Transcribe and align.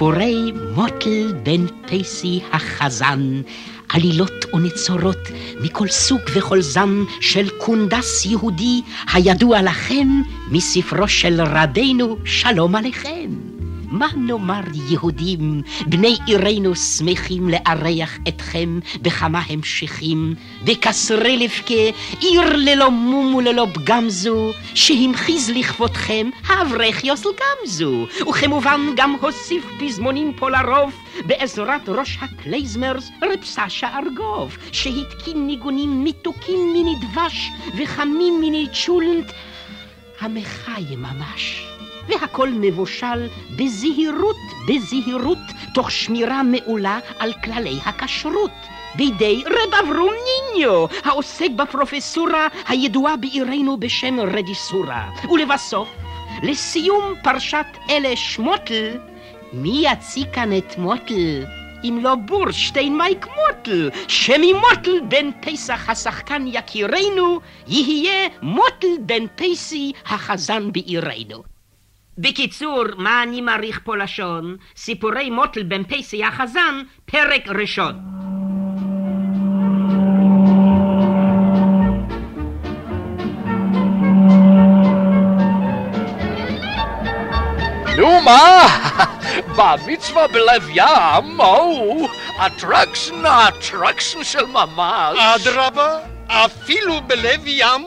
סיפורי 0.00 0.52
מוטל 0.74 1.32
בן 1.42 1.66
פייסי 1.88 2.40
החזן, 2.52 3.40
עלילות 3.88 4.54
ונצורות 4.54 5.28
מכל 5.60 5.88
סוג 5.88 6.20
וכל 6.34 6.60
זן 6.60 7.04
של 7.20 7.48
קונדס 7.58 8.26
יהודי 8.26 8.82
הידוע 9.12 9.62
לכם 9.62 10.08
מספרו 10.50 11.08
של 11.08 11.40
רדנו 11.40 12.16
שלום 12.24 12.76
עליכם. 12.76 13.49
מה 13.90 14.06
נאמר 14.16 14.60
יהודים, 14.90 15.62
בני 15.86 16.16
עירנו 16.26 16.76
שמחים 16.76 17.48
לארח 17.48 18.18
אתכם 18.28 18.78
בכמה 19.02 19.42
המשכים, 19.48 20.34
בקסרי 20.64 21.36
לבכה, 21.36 21.98
עיר 22.20 22.56
ללא 22.56 22.90
מום 22.90 23.34
וללא 23.34 23.66
פגם 23.74 24.08
זו, 24.08 24.52
שהמחיז 24.74 25.50
לכבודכם 25.50 26.30
האברך 26.46 27.04
יוסל 27.04 27.28
גמזו, 27.40 28.06
וכמובן 28.28 28.80
גם 28.96 29.16
הוסיף 29.20 29.64
פזמונים 29.80 30.32
פה 30.32 30.50
לרוב, 30.50 30.92
בעזרת 31.26 31.88
ראש 31.88 32.18
הקלייזמרס 32.20 33.10
רב 33.22 33.44
סשה 33.44 33.88
ארגוב, 33.98 34.56
שהתקין 34.72 35.46
ניגונים 35.46 36.04
מתוקים 36.04 36.72
מיני 36.72 36.94
דבש 37.00 37.50
וחמים 37.78 38.40
מיני 38.40 38.66
צ'ולנט, 38.72 39.32
א 40.20 40.35
מחיה 40.35 40.96
ממש. 40.96 41.70
והכל 42.08 42.48
מבושל 42.48 43.28
בזהירות, 43.56 44.36
בזהירות, 44.68 45.38
תוך 45.74 45.90
שמירה 45.90 46.42
מעולה 46.42 46.98
על 47.18 47.32
כללי 47.32 47.78
הכשרות. 47.84 48.50
בידי 48.94 49.42
רב 49.46 49.74
אברום 49.74 50.12
ניניו, 50.24 50.86
העוסק 51.04 51.50
בפרופסורה 51.56 52.48
הידועה 52.68 53.16
בעירנו 53.16 53.76
בשם 53.80 54.20
רדיסורה. 54.20 55.10
ולבסוף, 55.30 55.88
לסיום 56.42 57.14
פרשת 57.22 57.66
אלה 57.90 58.16
שמוטל, 58.16 58.98
מי 59.52 59.84
יציג 59.84 60.26
כאן 60.32 60.58
את 60.58 60.78
מוטל? 60.78 61.44
אם 61.84 61.98
לא 62.02 62.14
בורשטיין 62.14 62.98
מייק 62.98 63.26
מוטל, 63.26 63.90
שממוטל 64.08 65.00
בן 65.08 65.30
פסח 65.40 65.90
השחקן 65.90 66.44
יקירנו, 66.46 67.40
יהיה 67.68 68.28
מוטל 68.42 68.96
בן 69.00 69.26
פסי 69.36 69.92
החזן 70.06 70.72
בעירנו. 70.72 71.49
בקיצור, 72.22 72.84
מה 72.96 73.22
אני 73.22 73.40
מעריך 73.40 73.80
פה 73.84 73.96
לשון? 73.96 74.56
סיפורי 74.76 75.30
מוטל 75.30 75.62
בן 75.62 75.82
פסי 75.84 76.24
החזן, 76.24 76.82
פרק 77.04 77.48
ראשון. 77.48 77.92
נו 87.96 88.20
מה? 88.20 88.66
במצווה 89.56 90.28
בלב 90.28 90.68
ים, 90.74 91.40
או, 91.40 92.06
attraction, 92.46 93.26
attraction 93.26 94.24
של 94.24 94.46
ממש. 94.46 95.18
אדרבה, 95.18 95.98
אפילו 96.26 97.00
בלב 97.06 97.46
ים, 97.46 97.86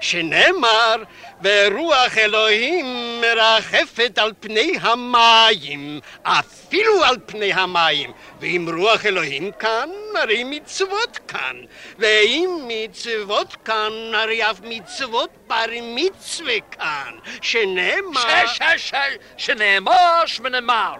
שנאמר, 0.00 0.96
ורוח 1.42 2.18
אלוהים 2.18 3.20
מרחפת 3.20 4.18
על 4.18 4.32
פני 4.40 4.72
המים, 4.80 6.00
אפילו 6.22 7.04
על 7.04 7.16
פני 7.26 7.52
המים. 7.52 8.12
ואם 8.40 8.68
רוח 8.76 9.06
אלוהים 9.06 9.52
כאן, 9.52 9.88
הרי 10.14 10.44
מצוות 10.44 11.18
כאן. 11.28 11.56
ואם 11.98 12.68
מצוות 12.68 13.56
כאן, 13.64 13.92
הרי 14.14 14.50
אף 14.50 14.60
מצוות 14.62 15.30
בר 15.46 15.64
מצווה 15.82 16.60
כאן, 16.70 17.14
שנאמר... 17.42 18.46
ש, 18.46 18.58
ש, 18.58 18.62
ש, 18.76 18.94
שנאמר 19.36 20.22
שנאמר. 20.26 20.94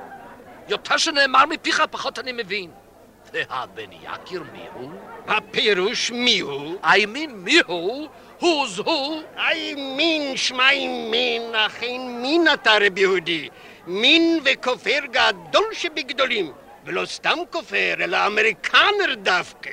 יותר 0.69 0.97
שנאמר 0.97 1.47
מפיך, 1.47 1.82
פחות 1.91 2.19
אני 2.19 2.32
מבין. 2.32 2.70
והבן 3.32 3.92
יקיר 3.92 4.42
מיהו? 4.52 4.91
הפירוש 5.26 6.10
מיהו? 6.10 6.78
I 6.82 7.06
mean 7.14 7.32
מיהו? 7.32 8.08
Who's 8.42 8.78
who? 8.78 9.22
אי 9.48 9.75
מין 9.75 10.36
שמי 10.36 10.88
מין, 11.10 11.54
אכן 11.54 12.00
מין 12.22 12.48
אתה 12.54 12.72
רב 12.80 12.98
יהודי. 12.98 13.48
מין 13.86 14.41
וכופר 14.44 14.98
גדול 15.10 15.64
שבגדולים. 15.72 16.52
ולא 16.84 17.06
סתם 17.06 17.38
כופר, 17.50 17.94
אלא 18.00 18.26
אמריקנר 18.26 19.14
דווקא. 19.16 19.70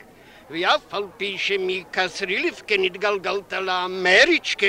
ואף 0.49 0.93
על 0.93 1.03
פי 1.17 1.37
שמקסרילבקה 1.37 2.75
נתגלגלת 2.77 3.53
לאמריצ'קה, 3.53 4.65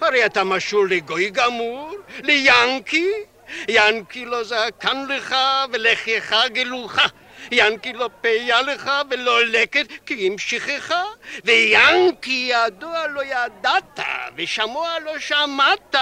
הרי 0.00 0.26
אתה 0.26 0.44
משול 0.44 0.90
לגוי 0.90 1.30
גמור, 1.30 1.90
ליאנקי. 2.22 3.10
ינקי 3.68 4.24
לא 4.24 4.44
זקן 4.44 5.06
לך 5.08 5.36
ולחייך 5.72 6.34
גלוך. 6.52 6.98
ינקי 7.52 7.92
לא 7.92 8.10
פיה 8.20 8.62
לך 8.62 8.90
ולא 9.10 9.44
לקט 9.44 9.86
כי 10.06 10.26
המשיכך, 10.26 10.94
וינקי 11.44 12.50
ידוע 12.52 13.06
לא 13.06 13.20
ידעת, 13.24 14.00
ושמוע 14.36 14.98
לא 15.04 15.18
שמעת, 15.18 15.96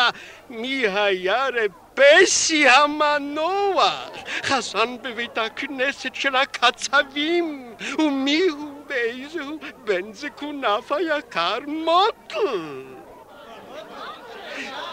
מי 0.50 0.86
היה 0.88 1.46
רפסי 1.46 2.68
המנוח, 2.68 4.10
חסן 4.42 4.96
בבית 5.02 5.38
הכנסת 5.38 6.14
של 6.14 6.36
הקצבים, 6.36 7.74
ומי 7.98 8.42
הוא 8.48 8.72
ואיזהו 8.88 9.58
בן 9.84 10.12
זקוניו 10.12 10.82
היקר 10.90 11.58
מוטל. 11.66 12.82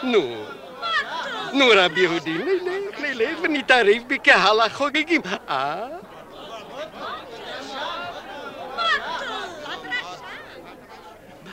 נו, 0.02 0.44
נו 1.52 1.64
רב 1.74 1.98
יהודי, 1.98 2.32
נלך, 2.32 3.00
נלך 3.00 3.38
ונתערב 3.42 4.02
בקהל 4.06 4.60
החוגגים. 4.60 5.20
אה? 5.48 5.88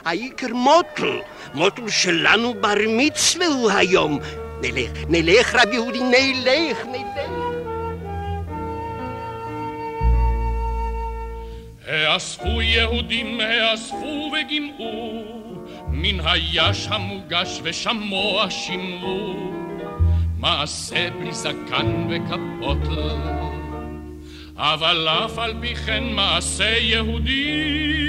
העיקר 0.07 0.53
מוטל, 0.53 1.19
מוטל 1.53 1.89
שלנו 1.89 2.53
בר 2.53 2.75
מצווה 2.87 3.47
הוא 3.47 3.71
היום. 3.71 4.19
נלך, 4.61 4.91
נלך 5.09 5.55
רב 5.55 5.73
יהודי, 5.73 5.99
נלך, 5.99 6.77
נלך. 6.91 7.29
האספו 11.87 12.61
יהודים, 12.61 13.39
האספו 13.41 14.31
וגימאו, 14.33 15.23
מן 15.87 16.19
היש 16.25 16.87
המוגש 16.89 17.59
ושמוע 17.63 18.49
שמרו, 18.49 19.51
מעשה 20.37 21.09
בלי 21.19 21.33
זקן 21.33 22.07
וכפות, 22.09 22.97
אבל 24.55 25.07
אף 25.09 25.39
על 25.39 25.53
פי 25.61 25.75
כן 25.75 26.03
מעשה 26.03 26.77
יהודי, 26.77 28.06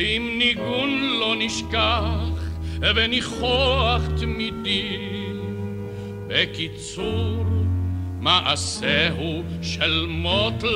עם 0.00 0.38
ניגון 0.38 0.90
לא 1.20 1.34
נשכח 1.38 2.42
וניחוח 2.80 4.02
תמידי. 4.20 4.96
בקיצור, 6.26 7.44
מעשהו 8.20 9.42
של 9.62 10.06
מוטל. 10.08 10.68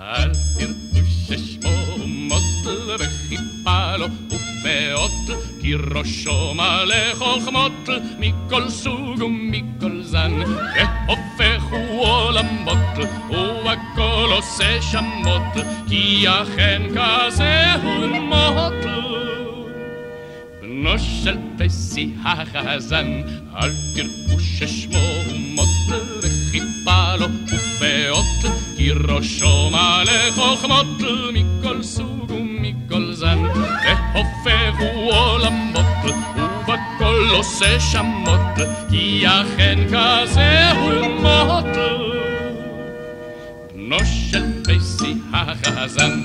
אל 0.00 0.30
תראו 0.58 1.04
ששמו 1.26 2.06
מוטל 2.06 2.94
וחיפה 2.98 3.96
לו 3.96 4.06
ופאות, 4.26 5.38
כי 5.60 5.74
ראשו 5.74 6.54
מלא 6.54 7.14
חוכמות 7.14 7.88
מכל 8.18 8.68
סוג 8.68 9.22
ומכל 9.22 10.02
זן, 10.02 10.32
והופך 10.76 11.51
הוא 11.72 12.06
עולמות, 12.06 12.78
והכל 13.64 14.28
עושה 14.36 14.82
שמות, 14.82 15.66
כי 15.88 16.24
אכן 16.28 16.82
כזה 16.94 17.74
הוא 17.82 18.06
מוטל. 18.06 19.02
בנו 20.62 20.98
של 20.98 21.36
פסי 21.58 22.14
החזן, 22.24 23.22
אל 23.56 23.70
תראו 23.94 24.40
ששמו 24.40 24.98
מוטל 25.50 26.18
וחיפה 26.18 27.16
לו 27.16 27.26
ופאות, 27.46 28.54
כי 28.76 28.90
ראשו 28.90 29.70
מלא 29.70 30.30
חוכמות 30.34 30.86
מכל 31.32 31.82
סוג 31.82 32.30
ומכל 32.30 33.12
זן, 33.12 33.38
והופך 33.44 34.80
הוא 34.80 35.12
עולמות, 35.12 35.71
ובכל 37.32 37.36
עושה 37.36 37.80
שמות, 37.80 38.68
כי 38.90 39.24
אכן 39.26 39.78
כזה 39.88 40.70
הוא 40.70 41.06
מוטל. 41.06 42.12
החזן. 45.32 46.20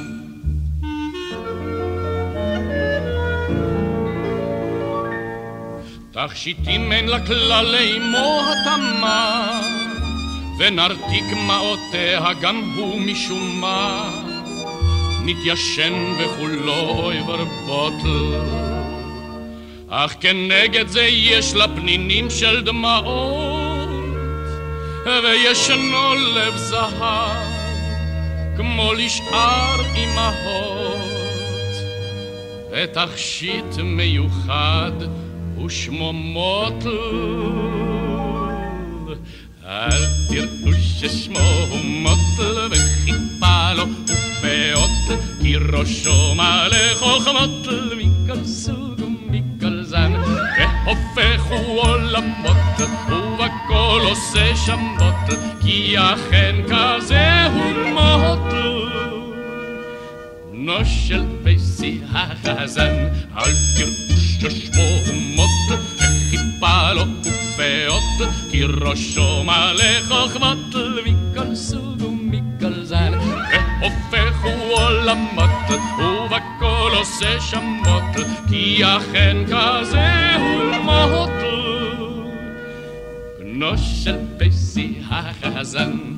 תכשיטים 6.11 6.91
אין 6.91 7.07
לה 7.07 7.25
כלל 7.25 7.65
לאמו 7.65 8.41
התמה, 8.51 9.61
ונרתיק 10.59 11.25
מעותיה 11.47 12.33
גם 12.41 12.73
הוא 12.75 13.01
משום 13.01 13.61
מה, 13.61 14.09
נתיישן 15.25 15.93
וכולו 16.17 16.89
אויבר 16.89 17.45
בוטל. 17.65 18.76
אך 19.89 20.15
כנגד 20.19 20.87
זה 20.87 21.01
יש 21.01 21.53
לה 21.53 21.67
פנינים 21.67 22.29
של 22.29 22.63
דמעות, 22.63 23.89
וישנו 25.23 26.15
לב 26.15 26.57
זהב, 26.57 27.37
כמו 28.57 28.93
לשאר 28.93 29.81
אמהות, 29.95 30.97
ותכשיט 32.71 33.77
מיוחד 33.83 34.91
ושמו 35.65 36.13
מוטל. 36.13 36.89
אל 39.65 40.03
תראו 40.29 40.73
ששמו 40.99 41.39
הוא 41.69 41.85
מוטל 41.85 42.67
וחיפה 42.71 43.73
לו 43.73 43.85
ופאות, 44.03 45.19
כי 45.41 45.55
ראשו 45.55 46.35
מלא 46.35 46.95
חוכמות 46.95 47.67
מכל 47.97 48.43
זן, 48.43 48.76
והופכו 51.17 51.55
עולמות 51.55 52.57
ובכל 53.09 54.01
עושה 54.03 54.55
שמות, 54.55 55.39
כי 55.61 55.95
אכן 55.97 56.55
כזה 56.69 57.45
הוא 57.45 57.89
מוטל. 57.93 58.77
בנו 60.51 60.85
של 60.85 61.23
פייסי 61.43 62.01
החזן, 62.13 63.07
אל 63.37 63.51
תראו 63.77 64.17
ששמו 64.17 64.83
הוא 65.07 65.15
מוט, 65.35 65.79
וחיפה 65.79 66.93
לו 66.93 67.03
ופאות, 67.21 68.31
כי 68.51 68.63
ראשו 68.63 69.43
מלא 69.43 70.01
חוכמות 70.07 70.75
מכל 71.05 71.55
סוג 71.55 71.97
זן, 71.99 72.16
והופכו 73.87 74.47
עולמות, 74.47 75.49
ובכל 75.99 76.91
עושה 76.97 77.41
שמות, 77.41 78.25
כי 78.49 78.79
אכן 78.83 79.37
כזה 79.45 80.35
הוא 80.35 80.75
מוט. 80.83 81.29
בנו 83.39 83.77
של 83.77 84.17
פייסי 84.37 84.99
החזן 85.09 86.17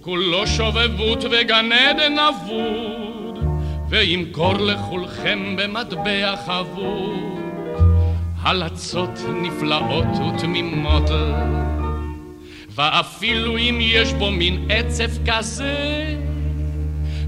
כולו 0.00 0.46
שובבות 0.46 1.24
וגן 1.30 1.72
עדן 1.72 2.18
אבוד, 2.18 2.99
וימכור 3.90 4.54
לכולכם 4.54 5.56
במטבע 5.56 6.34
חבוד, 6.46 7.40
הלצות 8.42 9.10
נפלאות 9.42 10.06
ותמימות, 10.28 11.10
ואפילו 12.74 13.58
אם 13.58 13.78
יש 13.80 14.12
בו 14.12 14.30
מין 14.30 14.68
עצב 14.70 15.26
כזה, 15.26 16.14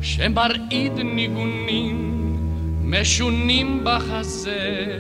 שמרעיד 0.03 0.93
ניגונים 0.93 2.13
משונים 2.83 3.85
בחזה, 3.85 4.99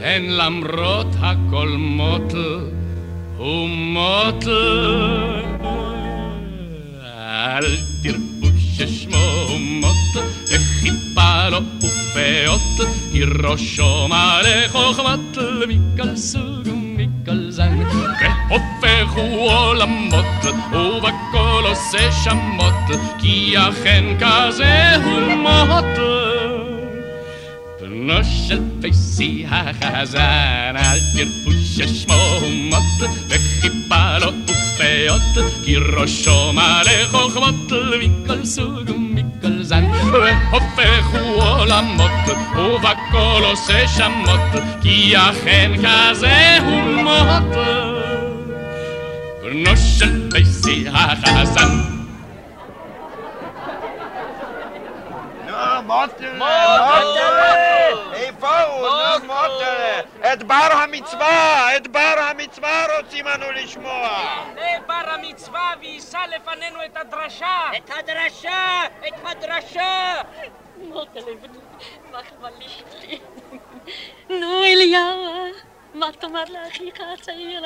הן 0.00 0.22
למרות 0.28 1.06
הכל 1.20 1.68
מוטל 1.68 2.58
ומוטל. 3.38 4.48
אל 7.04 7.64
תראו 8.02 8.27
ששמו 8.78 9.58
מוט, 9.58 10.24
וחיפה 10.44 11.48
לו 11.48 11.58
ופאות, 11.76 12.88
כי 13.12 13.22
ראשו 13.42 14.08
מלא 14.08 14.68
חוכמת 14.68 15.38
מכל 15.68 16.16
סוג 16.16 16.66
ומכל 16.66 17.50
זן. 17.50 17.78
והופכו 18.50 19.20
עולמות, 19.20 20.24
ובכל 20.72 21.64
עושה 21.68 22.12
שמות, 22.12 23.00
כי 23.18 23.54
אכן 23.56 24.04
כזה 24.20 24.96
הוא 24.96 25.34
מוט. 25.34 25.98
בנו 27.80 28.24
של 28.48 28.60
פייסי 28.80 29.46
החזן, 29.48 30.74
אל 30.76 30.98
תראו 31.14 31.52
ששמו 31.64 32.48
מוט, 32.50 33.10
וחיפה 33.28 34.18
לו 34.18 34.47
ופאות, 34.78 35.46
כי 35.64 35.76
ראשו 35.76 36.52
מלא 36.52 37.06
חוכמות 37.10 37.72
מכל 38.00 38.44
סוג 38.44 38.90
ומכל 38.90 39.62
זן, 39.62 39.84
והופכו 40.12 41.18
עולמות, 41.18 42.10
ובכל 42.56 43.42
עושה 43.44 43.88
שמות, 43.88 44.62
כי 44.82 45.16
אכן 45.16 45.72
כזה 45.76 46.58
הוא 46.64 47.02
מוט. 47.02 47.58
בנו 49.42 49.76
של 49.76 50.30
פייסי 50.30 50.84
החזן 50.92 51.97
מוטלה! 55.88 57.00
איפה 58.12 58.60
הוא? 58.62 58.88
נו, 58.88 59.26
מוטלה! 59.26 60.00
את 60.32 60.42
בר 60.42 60.72
המצווה! 60.72 61.76
את 61.76 61.88
בר 61.88 62.14
המצווה 62.30 62.86
רוצים 62.98 63.28
אנו 63.28 63.52
לשמוע! 63.52 64.08
הנה 64.08 64.80
בר 64.86 65.10
המצווה 65.10 65.72
ויישא 65.80 66.18
לפנינו 66.36 66.84
את 66.84 66.96
הדרשה! 66.96 67.70
את 67.76 67.90
הדרשה! 67.98 68.80
את 69.08 69.14
הדרשה! 69.24 70.14
מוטלה, 70.76 71.22
מה 72.12 72.18
חבלי 72.22 72.68
שלי? 72.68 73.18
נו, 74.28 74.64
אליהו, 74.64 75.24
מה 75.94 76.12
תאמר 76.12 76.44
לאחיך 76.48 76.94
הצעיר? 77.14 77.62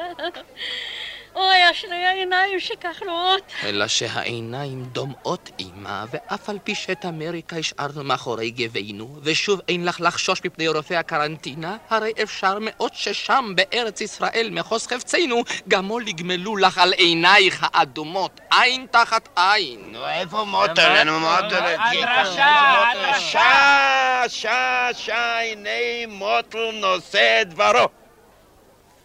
אוי, 1.35 1.71
אשרי 1.71 2.07
העיניים 2.07 2.61
שכך 2.61 3.03
רואות. 3.09 3.53
אלא 3.65 3.87
שהעיניים 3.87 4.85
דומעות, 4.85 5.51
אמא, 5.61 6.05
ואף 6.11 6.49
על 6.49 6.59
פי 6.65 6.75
שאת 6.75 7.05
אמריקה 7.05 7.57
השארנו 7.57 8.05
מאחורי 8.05 8.51
גבינו, 8.51 9.17
ושוב 9.23 9.61
אין 9.69 9.85
לך 9.85 10.01
לחשוש 10.01 10.41
מפני 10.45 10.69
רופאי 10.69 10.97
הקרנטינה, 10.97 11.77
הרי 11.91 12.13
אפשר 12.23 12.59
מאוד 12.61 12.95
ששם, 12.95 13.53
בארץ 13.55 14.01
ישראל, 14.01 14.49
מחוז 14.53 14.87
חפצנו, 14.87 15.43
גמו 15.69 15.99
לגמלו 15.99 16.57
לך 16.57 16.79
על 16.79 16.93
עינייך 16.93 17.67
האדומות, 17.73 18.41
עין 18.51 18.87
תחת 18.91 19.29
עין. 19.37 19.81
נו, 19.93 20.09
איפה 20.09 20.45
מוטל? 20.45 21.05
נו, 21.05 21.21
מוטל. 21.21 21.77
הדרשה, 21.79 22.85
שע, 23.19 24.29
שע, 24.29 24.89
שע, 24.93 25.39
הנה 25.39 26.07
מוטל 26.09 26.71
נושא 26.73 27.43
דברו. 27.45 27.89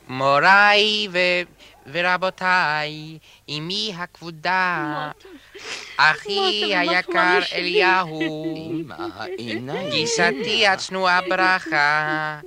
מוריי 0.08 1.08
ו... 1.12 1.18
ורבותיי, 1.92 3.18
אמי 3.50 3.94
הכבודה, 3.98 5.12
אחי 5.98 6.76
היקר 6.76 7.40
אליהו, 7.54 8.46
גיסתי 9.92 10.68
הצנועה 10.68 11.22
ברכה, 11.30 12.40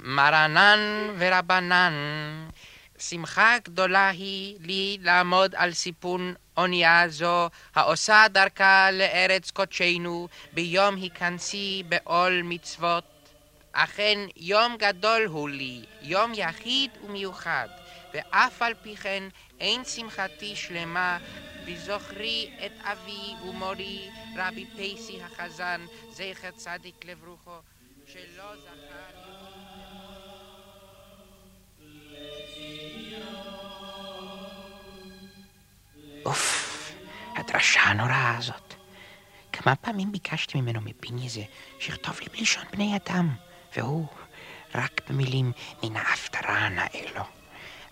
מרנן 0.00 0.78
ורבנן, 1.18 1.92
שמחה 2.98 3.56
גדולה 3.64 4.08
היא 4.08 4.56
לי 4.60 4.98
לעמוד 5.02 5.54
על 5.56 5.72
סיפון 5.72 6.34
אונייה 6.56 7.08
זו, 7.08 7.48
העושה 7.74 8.24
דרכה 8.30 8.90
לארץ 8.90 9.50
קודשנו, 9.50 10.28
ביום 10.52 10.96
היכנסי 10.96 11.82
בעול 11.88 12.40
מצוות. 12.44 13.04
אכן 13.72 14.18
יום 14.36 14.76
גדול 14.78 15.24
הוא 15.26 15.48
לי, 15.48 15.82
יום 16.02 16.32
יחיד 16.34 16.90
ומיוחד. 17.04 17.68
ואף 18.16 18.62
על 18.62 18.74
פי 18.82 18.96
כן 18.96 19.22
אין 19.60 19.84
שמחתי 19.84 20.56
שלמה 20.56 21.18
בזוכרי 21.66 22.50
את 22.66 22.72
אבי 22.80 23.48
ומורי 23.48 24.08
רבי 24.36 24.66
פייסי 24.76 25.22
החזן, 25.22 25.86
זכר 26.10 26.50
צדיק 26.50 27.04
לברוכו, 27.04 27.58
שלא 28.06 28.56
זכר... 28.56 29.26
אוף, 36.24 36.92
הדרשה 37.36 37.80
הנוראה 37.80 38.36
הזאת. 38.38 38.74
כמה 39.52 39.76
פעמים 39.76 40.12
ביקשתי 40.12 40.60
ממנו 40.60 40.80
מפיני 40.80 41.28
זה 41.28 41.42
שיכתוב 41.78 42.20
לי 42.20 42.26
בלשון 42.38 42.64
בני 42.72 42.96
אדם, 42.96 43.36
והוא 43.76 44.06
רק 44.74 45.10
במילים 45.10 45.52
מן 45.82 45.96
ההפטרה 45.96 46.58
הנאה 46.58 47.12
לו. 47.14 47.35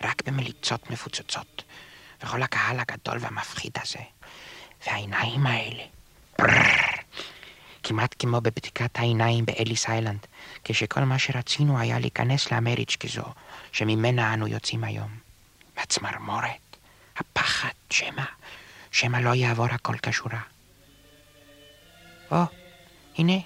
רק 0.01 0.21
במליצות 0.25 0.89
מפוצצות, 0.89 1.63
וכל 2.23 2.43
הקהל 2.43 2.79
הגדול 2.79 3.17
והמפחיד 3.19 3.71
הזה, 3.81 3.99
והעיניים 4.87 5.45
האלה, 5.47 5.83
כמעט 7.83 8.15
כמו 8.19 8.41
בבדיקת 8.41 8.99
העיניים 8.99 9.45
באליס 9.45 9.89
איילנד, 9.89 10.25
כשכל 10.63 11.01
מה 11.01 11.19
שרצינו 11.19 11.79
היה 11.79 11.99
להיכנס 11.99 12.51
לאמריץ' 12.51 12.97
כזו, 12.99 13.25
שממנה 13.71 14.33
אנו 14.33 14.47
יוצאים 14.47 14.83
היום. 14.83 15.17
הצמרמורת, 15.77 16.77
הפחד, 17.17 17.69
שמא, 17.89 18.23
שמא 18.91 19.17
לא 19.17 19.35
יעבור 19.35 19.65
הכל 19.65 19.97
כשורה. 19.97 20.41
או, 22.31 22.43
הנה, 23.17 23.37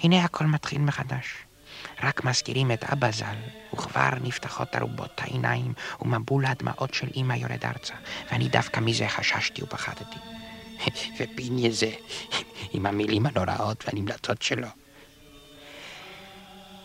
הנה 0.00 0.24
הכל 0.24 0.44
מתחיל 0.44 0.78
מחדש. 0.78 1.34
רק 2.02 2.24
מזכירים 2.24 2.72
את 2.72 2.84
אבא 2.84 3.10
ז"ל, 3.10 3.34
וכבר 3.74 4.10
נפתחות 4.22 4.76
ארובות 4.76 5.20
העיניים, 5.20 5.72
ומבול 6.02 6.46
הדמעות 6.46 6.94
של 6.94 7.06
אמא 7.16 7.34
יורד 7.34 7.64
ארצה, 7.64 7.94
ואני 8.32 8.48
דווקא 8.48 8.80
מזה 8.80 9.08
חששתי 9.08 9.62
ופחדתי. 9.62 10.18
ופיני 11.20 11.72
זה, 11.72 11.90
עם 12.74 12.86
המילים 12.86 13.26
הנוראות 13.26 13.84
והנמלטות 13.86 14.42
שלו. 14.42 14.68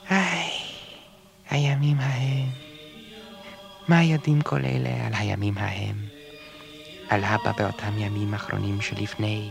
היי, 0.10 0.52
הימים 1.50 1.98
ההם. 2.00 2.50
מה 3.88 4.04
יודעים 4.04 4.42
כל 4.42 4.66
אלה 4.66 5.08
על 5.08 5.14
הימים 5.14 5.58
ההם? 5.58 5.96
על 7.10 7.24
אבא 7.24 7.52
באותם 7.52 7.98
ימים 7.98 8.34
אחרונים 8.34 8.82
שלפני... 8.82 9.50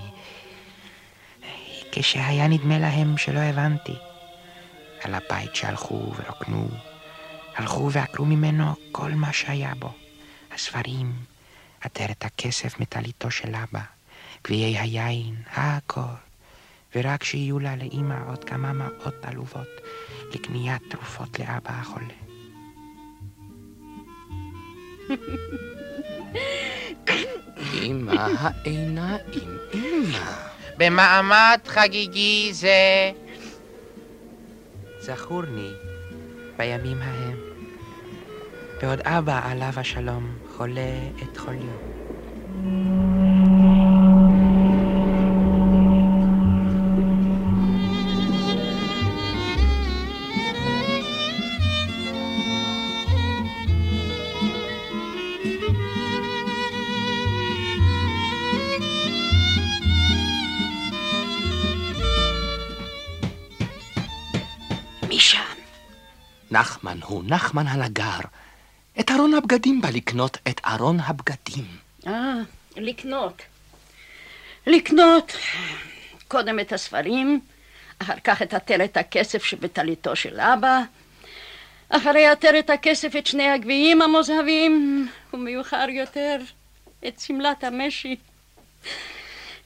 כשהיה 1.93 2.49
נדמה 2.49 2.79
להם 2.79 3.17
שלא 3.17 3.39
הבנתי. 3.39 3.93
על 5.05 5.15
הבית 5.15 5.57
שהלכו 5.57 6.13
ורוקנו. 6.17 6.69
הלכו 7.57 7.93
ועקרו 7.93 8.25
ממנו 8.27 8.75
כל 8.93 9.11
מה 9.11 9.33
שהיה 9.33 9.75
בו. 9.79 9.93
הספרים, 10.55 11.13
עטרת 11.81 12.25
הכסף 12.25 12.81
מטליתו 12.81 13.31
של 13.31 13.55
אבא, 13.55 13.81
גביעי 14.45 14.79
היין, 14.79 15.35
הכל. 15.53 16.01
ורק 16.97 17.25
שיהיו 17.25 17.59
לה 17.59 17.77
לאימא 17.77 18.17
עוד 18.29 18.45
כמה 18.45 18.73
מאות 18.73 19.25
עלובות 19.25 19.69
לקניית 20.35 20.83
תרופות 20.91 21.39
לאבא 21.39 21.71
החולה. 21.71 22.15
אמא 27.75 28.27
העיניים, 28.39 29.59
אמא. 29.75 30.19
במעמד 30.77 31.61
חגיגי 31.67 32.51
זה 32.53 33.13
זכורני 35.05 35.75
בימים 36.59 36.99
ההם, 37.03 37.39
בעוד 38.83 39.01
אבא 39.01 39.51
עליו 39.51 39.73
השלום 39.77 40.37
חולה 40.49 41.11
את 41.23 41.37
חוליו. 41.37 41.77
הוא, 67.15 67.25
נחמן 67.27 67.67
הנגר. 67.67 68.19
את 69.01 69.11
ארון 69.11 69.35
הבגדים 69.35 69.81
בא 69.81 69.89
לקנות 69.89 70.39
את 70.49 70.61
ארון 70.67 71.01
הבגדים. 71.01 71.65
אה, 72.07 72.35
לקנות. 72.77 73.43
לקנות 74.67 75.33
קודם 76.29 76.61
את 76.61 76.73
הספרים, 76.73 77.41
אחר 77.99 78.15
כך 78.25 78.43
את 78.43 78.55
עטרת 78.55 78.97
הכסף 78.97 79.45
שבטליתו 79.45 80.17
של 80.17 80.41
אבא, 80.41 80.81
אחרי 81.89 82.27
עטרת 82.27 82.71
הכסף 82.71 83.17
את 83.19 83.27
שני 83.27 83.49
הגביעים 83.49 84.03
המוזהבים, 84.03 85.09
ומאוחר 85.35 85.87
יותר 85.89 86.37
את 87.07 87.21
שמלת 87.21 87.65
המשי. 87.65 88.17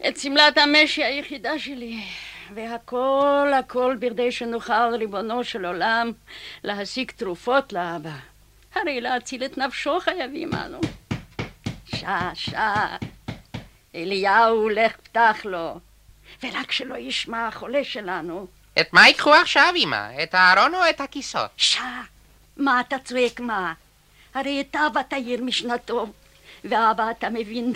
את 0.09 0.17
שמלת 0.17 0.59
המשי 0.59 1.05
היחידה 1.05 1.59
שלי. 1.59 2.03
והכל 2.55 3.51
הכל 3.59 3.97
בכדי 3.99 4.33
שנוכל, 4.33 4.95
ריבונו 4.99 5.45
של 5.45 5.65
עולם, 5.65 6.13
להשיג 6.65 7.11
תרופות 7.11 7.73
לאבא. 7.73 8.11
הרי 8.75 9.01
להציל 9.01 9.45
את 9.45 9.59
נפשו 9.59 10.01
חייבים 10.01 10.51
אנו. 10.55 10.81
שעה, 11.85 12.31
שעה. 12.35 12.97
אליהו, 13.95 14.69
לך 14.69 14.97
פתח 14.97 15.37
לו. 15.45 15.81
ורק 16.43 16.73
שלא 16.73 16.97
ישמע 16.97 17.47
החולה 17.47 17.85
שלנו. 17.85 18.47
את 18.81 18.93
מה 18.93 19.09
ייקחו 19.09 19.35
עכשיו, 19.35 19.73
אמא? 19.77 20.23
את 20.23 20.35
הארון 20.35 20.75
או 20.75 20.81
את 20.91 21.01
הכיסאות? 21.01 21.51
שעה. 21.57 22.03
מה 22.57 22.81
אתה 22.81 22.97
צועק 22.99 23.41
מה? 23.41 23.73
הרי 24.35 24.61
את 24.61 24.77
אבא 24.77 25.03
תאיר 25.03 25.43
משנתו. 25.43 26.07
ואבא, 26.65 27.11
אתה 27.11 27.31
מבין, 27.31 27.73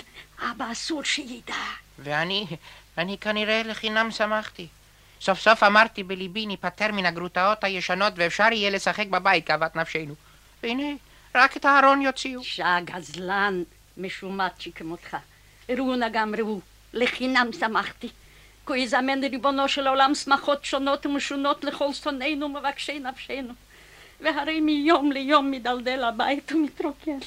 אבא 0.51 0.73
אסור 0.73 1.05
שידע. 1.05 1.55
ואני, 1.99 2.47
אני 2.99 3.19
כנראה 3.19 3.63
לחינם 3.63 4.11
שמחתי. 4.11 4.67
סוף 5.21 5.41
סוף 5.41 5.63
אמרתי 5.63 6.03
בליבי 6.03 6.47
ניפטר 6.47 6.93
מן 6.93 7.07
הגרוטאות 7.07 7.65
הישנות 7.65 8.13
ואפשר 8.17 8.49
יהיה 8.53 8.71
לשחק 8.71 9.07
בבית 9.07 9.47
כאוות 9.47 9.77
נפשנו. 9.77 10.15
והנה, 10.63 10.93
רק 11.35 11.57
את 11.57 11.65
הארון 11.65 12.03
יוציאו. 12.03 12.45
שעה 12.45 12.81
גזלן 12.81 13.63
משומטשי 13.97 14.73
כמותך. 14.73 15.17
ראו 15.69 15.97
נא 15.97 16.09
גם 16.13 16.35
ראו, 16.39 16.61
לחינם 16.93 17.51
שמחתי. 17.61 18.09
כה 18.67 18.77
יזמן 18.77 19.25
ריבונו 19.25 19.69
של 19.69 19.87
עולם 19.87 20.15
שמחות 20.15 20.65
שונות 20.65 21.07
ומשונות 21.07 21.65
לכל 21.65 21.93
שונאינו 21.93 22.47
ומבקשי 22.47 22.99
נפשנו. 22.99 23.53
והרי 24.21 24.61
מיום 24.61 25.13
ליום 25.13 25.51
מדלדל 25.51 26.05
הבית 26.05 26.53
ומתרוקן. 26.53 27.19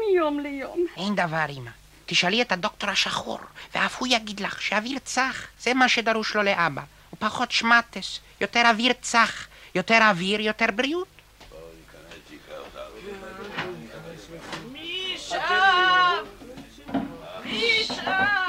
מיום 0.00 0.40
ליום. 0.40 0.86
אין 0.96 1.14
דבר, 1.14 1.44
אמא. 1.50 1.70
תשאלי 2.10 2.42
את 2.42 2.52
הדוקטור 2.52 2.90
השחור, 2.90 3.38
ואף 3.74 3.98
הוא 3.98 4.08
יגיד 4.10 4.40
לך 4.40 4.62
שאוויר 4.62 4.98
צח, 4.98 5.46
זה 5.60 5.74
מה 5.74 5.88
שדרוש 5.88 6.34
לו 6.34 6.42
לאבא. 6.42 6.82
ופחות 7.12 7.50
שמטס, 7.50 8.20
יותר 8.40 8.62
אוויר 8.70 8.92
צח, 9.00 9.46
יותר 9.74 9.98
אוויר, 10.02 10.40
יותר 10.40 10.66
בריאות. 10.74 11.08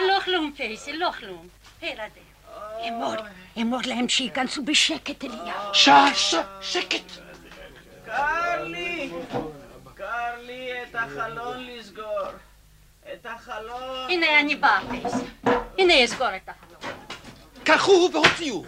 לא 0.07 0.19
כלום, 0.25 0.53
לא 0.93 1.11
כלום. 1.19 1.47
אמור, 2.87 3.15
אמור 3.61 3.79
להם 3.85 4.09
שייכנסו 4.09 4.65
בשקט, 4.65 5.23
אליהו. 5.23 5.73
שעה, 5.73 6.15
שעה, 6.15 6.43
שקט. 6.61 7.11
קר 8.05 8.63
לי, 8.63 9.11
קר 9.95 10.35
לי 10.41 10.83
את 10.83 10.95
החלון 10.95 11.65
לסגור. 11.65 12.48
את 13.13 13.25
החלון. 13.25 14.09
הנה 14.09 14.39
אני 14.39 14.55
באה, 14.55 14.79
פייסי. 14.89 15.25
הנה 15.77 16.03
אסגור 16.05 16.35
את 16.35 16.49
החלון. 16.49 16.93
קחו 17.63 18.09
והוציאו. 18.13 18.63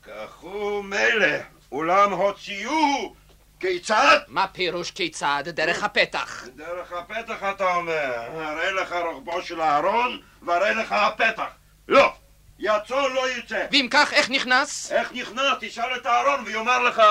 קחו 0.00 0.82
מילא, 0.82 1.36
אולם 1.72 2.12
הוציאו. 2.12 3.14
כיצד? 3.60 4.18
מה 4.28 4.46
פירוש 4.48 4.90
כיצד? 4.90 5.42
דרך 5.46 5.82
הפתח. 5.84 6.44
דרך 6.56 6.92
הפתח 6.92 7.42
אתה 7.54 7.74
אומר. 7.74 8.14
הרי 8.34 8.72
לך 8.72 8.94
רוחבו 9.04 9.42
של 9.42 9.60
הארון, 9.60 10.20
והרי 10.42 10.74
לך 10.74 10.92
הפתח. 10.92 11.48
לא, 11.88 12.12
יצא 12.58 13.08
לא 13.14 13.30
יצא. 13.30 13.66
ואם 13.72 13.88
כך, 13.90 14.12
איך 14.12 14.30
נכנס? 14.30 14.92
איך 14.92 15.12
נכנס? 15.12 15.56
תשאל 15.60 15.96
את 15.96 16.06
הארון 16.06 16.44
ויאמר 16.46 16.82
לך. 16.82 17.02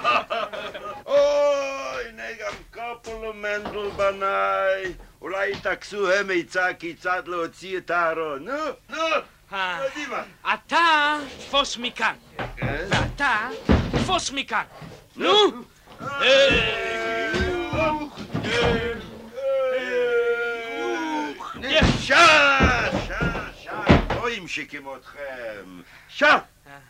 אוי, 1.06 2.08
הנה 2.08 2.22
גם 2.40 2.52
קופול 2.74 3.26
ומנדל 3.26 3.88
בניי. 3.96 4.94
אולי 5.22 5.50
יתעקסו 5.50 6.12
הם 6.12 6.30
עצה 6.34 6.74
כיצד 6.78 7.22
להוציא 7.26 7.78
את 7.78 7.90
הארון. 7.90 8.44
נו, 8.44 8.52
נו, 8.88 8.98
קדימה. 9.48 10.22
אתה 10.54 11.18
תפוס 11.38 11.76
מכאן. 11.76 12.14
ואתה 12.88 13.48
תפוס 13.92 14.30
מכאן. 14.32 14.64
נו! 15.16 15.34
שעה, 22.00 22.88
שעה, 23.06 23.50
שעה, 23.62 23.84
גויים 24.20 24.48
שכמותכם. 24.48 25.80
שעה. 26.08 26.38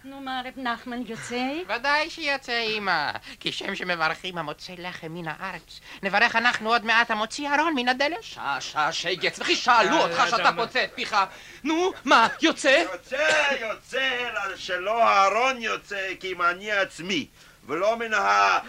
נו 0.04 0.20
מה, 0.20 0.42
רב 0.44 0.52
נחמן 0.56 1.02
יוצא? 1.06 1.52
ודאי 1.68 2.10
שיוצא, 2.10 2.62
אמא. 2.62 3.10
כי 3.40 3.52
שם 3.52 3.74
שמברכים 3.74 4.38
המוצא 4.38 4.72
לחם 4.78 5.14
מן 5.14 5.28
הארץ. 5.28 5.80
נברך 6.02 6.36
אנחנו 6.36 6.72
עוד 6.72 6.84
מעט 6.84 7.10
המוציא 7.10 7.48
ארון 7.48 7.74
מן 7.74 7.88
הדלת. 7.88 8.22
שעה, 8.22 8.60
שעה, 8.60 8.92
שייגץ, 8.92 9.38
וכי 9.40 9.56
שאלו 9.56 9.96
אותך 9.96 10.22
שאתה 10.30 10.50
פוצה 10.56 10.84
את 10.84 10.90
פיך. 10.94 11.16
נו, 11.64 11.92
מה, 12.04 12.28
יוצא? 12.42 12.84
יוצא, 12.92 13.54
יוצא, 13.60 14.28
שלא 14.56 15.02
הארון 15.02 15.62
יוצא, 15.62 16.14
כי 16.20 16.32
אם 16.32 16.42
אני 16.42 16.72
עצמי, 16.72 17.26
ולא. 17.66 17.96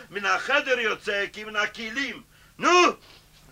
מן 0.10 0.26
החדר 0.26 0.80
יוצא, 0.80 1.26
כי 1.34 1.44
מן 1.44 1.56
הכלים. 1.56 2.22
נו, 2.60 2.70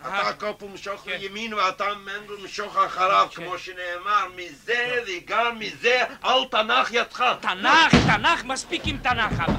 אתה 0.00 0.32
קופו 0.38 0.68
משוך 0.68 1.06
לימין 1.06 1.54
ואתה 1.54 1.84
מנדל 1.94 2.44
משוך 2.44 2.76
אחריו, 2.76 3.28
כמו 3.34 3.58
שנאמר, 3.58 4.26
מזה 4.36 5.02
וגם 5.06 5.58
מזה, 5.58 6.04
אל 6.24 6.44
תנח 6.50 6.90
ידך. 6.92 7.24
תנ"ך, 7.40 7.94
תנ"ך, 8.06 8.44
מספיק 8.44 8.82
עם 8.86 8.98
תנ"ך, 8.98 9.40
אבא. 9.40 9.58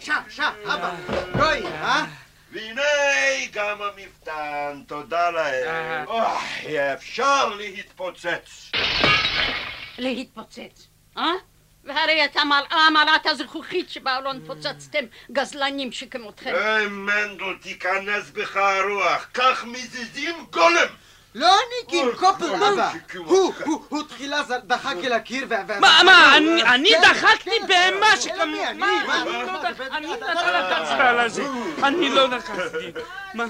שע, 0.00 0.14
שע, 0.28 0.50
אבא. 0.64 0.94
גוי, 1.36 1.66
אה? 1.66 2.04
והנה 2.52 2.82
גם 3.52 3.78
המפתן, 3.82 4.82
תודה 4.86 5.30
להם. 5.30 6.06
אוי, 6.08 6.92
אפשר 6.94 7.48
להתפוצץ. 7.48 8.72
להתפוצץ, 9.98 10.88
אה? 11.16 11.32
והרי 11.84 12.24
את 12.24 12.36
המראה, 12.36 12.90
מראת 12.90 13.26
הזכוכית 13.26 13.90
שבעלון 13.90 14.40
פוצצתם, 14.46 15.04
גזלנים 15.32 15.92
שכמותכם. 15.92 16.52
היי, 16.54 16.86
מנדל, 16.86 17.54
תיכנס 17.60 18.30
בך 18.30 18.56
הרוח, 18.56 19.26
כך 19.34 19.64
מזיזים 19.64 20.46
גולם! 20.50 20.86
לא 21.34 21.46
אני, 21.46 21.90
קים, 21.90 22.08
קופל, 22.16 22.54
אבא. 22.54 22.92
הוא, 23.16 23.52
הוא, 23.64 23.84
הוא 23.88 24.02
תחילה 24.08 24.42
דחק 24.64 24.94
אל 25.04 25.12
הקיר 25.12 25.46
ו... 25.48 25.80
מה, 25.80 26.00
מה, 26.04 26.36
אני 26.74 26.92
דחקתי 27.02 27.50
בהמה. 27.68 28.06
מה, 28.74 29.22
אני 29.96 30.06
לא 30.06 30.16
דחקתי, 30.16 30.94
על 30.98 31.20
הזה, 31.20 31.44
אני 31.82 32.08
לא 32.08 32.26
דחקתי. 32.26 32.92
מה? 33.34 33.44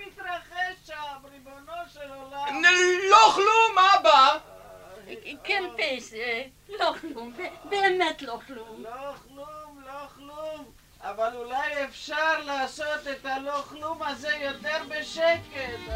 מתרחש 0.00 0.74
שם, 0.86 0.94
ריבונו 1.32 1.72
של 1.92 2.00
עולם? 2.00 2.62
לא 3.10 3.32
כלום, 3.34 3.78
אבא! 3.78 4.55
כן, 5.44 5.64
פייס, 5.76 6.12
לא 6.68 6.94
כלום, 7.00 7.32
באמת 7.64 8.22
לא 8.22 8.38
כלום. 8.46 8.82
לא 8.82 9.14
כלום, 9.22 9.82
לא 9.86 10.06
כלום. 10.14 10.72
אבל 11.00 11.36
אולי 11.36 11.84
אפשר 11.84 12.40
לעשות 12.44 13.06
את 13.12 13.26
הלא 13.26 13.62
כלום 13.68 14.02
הזה 14.02 14.30
יותר 14.40 14.82
בשקט. 14.88 15.92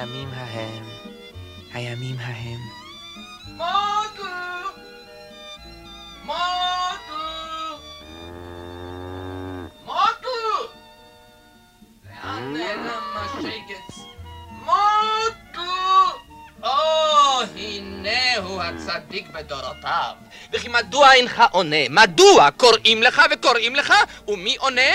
הימים 0.00 0.28
ההם, 0.34 0.84
הימים 1.72 2.16
ההם. 2.18 2.58
מוטו! 3.46 4.22
מוטו! 6.24 6.40
מוטו! 9.84 10.68
לאן 12.06 12.52
נעלם 12.52 13.02
השקץ? 13.14 13.98
מוטו! 14.50 15.60
או, 16.62 16.68
הנה 17.56 18.36
הוא 18.36 18.62
הצדיק 18.62 19.28
בדורותיו. 19.28 20.14
וכי 20.52 20.68
מדוע 20.68 21.12
אינך 21.12 21.42
עונה? 21.50 21.88
מדוע 21.90 22.50
קוראים 22.50 23.02
לך 23.02 23.22
וקוראים 23.30 23.76
לך? 23.76 23.94
ומי 24.28 24.56
עונה? 24.56 24.90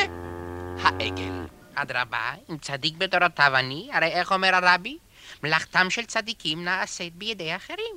העגל. 0.81 1.54
אדרבה, 1.75 2.33
אם 2.49 2.57
צדיק 2.57 2.95
בדורותיו 2.97 3.51
אני, 3.55 3.89
הרי 3.93 4.07
איך 4.07 4.31
אומר 4.31 4.55
הרבי? 4.55 4.97
מלאכתם 5.43 5.89
של 5.89 6.05
צדיקים 6.05 6.63
נעשית 6.63 7.15
בידי 7.15 7.55
אחרים, 7.55 7.95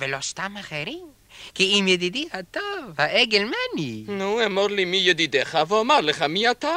ולא 0.00 0.20
סתם 0.20 0.56
אחרים. 0.60 1.06
כי 1.54 1.80
אם 1.80 1.88
ידידי 1.88 2.28
הטוב, 2.32 2.94
העגל 2.98 3.44
מני. 3.44 4.04
נו, 4.08 4.46
אמור 4.46 4.66
לי 4.68 4.84
מי 4.84 4.96
ידידיך, 4.96 5.58
ואומר 5.68 6.00
לך 6.00 6.22
מי 6.22 6.50
אתה. 6.50 6.76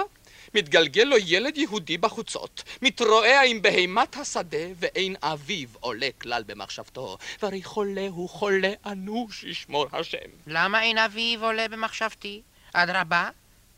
מתגלגל 0.56 1.04
לו 1.04 1.16
ילד 1.18 1.58
יהודי 1.58 1.98
בחוצות, 1.98 2.64
מתרועע 2.82 3.44
עם 3.44 3.62
בהימת 3.62 4.18
השדה, 4.18 4.58
ואין 4.76 5.16
אביו 5.22 5.68
עולה 5.80 6.10
כלל 6.22 6.44
במחשבתו. 6.48 7.18
והרי 7.42 7.64
חולה 7.64 8.08
הוא 8.10 8.30
חולה 8.30 8.74
אנוש, 8.86 9.44
ישמור 9.44 9.88
השם. 9.92 10.18
למה 10.48 10.84
אין 10.84 10.98
אביו 10.98 11.46
עולה 11.46 11.68
במחשבתי? 11.68 12.42
אדרבה, 12.74 13.30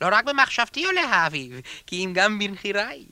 לא 0.02 0.08
רק 0.12 0.26
במחשבתי 0.26 0.86
עולה 0.86 1.02
האביב, 1.02 1.60
כי 1.88 2.06
אם 2.06 2.12
גם 2.16 2.40
בנחיריי. 2.40 3.06